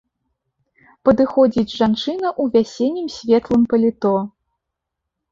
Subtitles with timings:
[1.09, 4.15] Падыходзіць жанчына ў вясеннім светлым паліто.